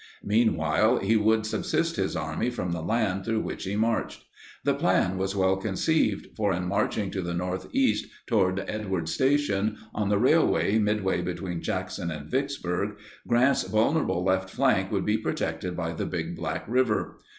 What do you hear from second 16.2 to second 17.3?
Black River.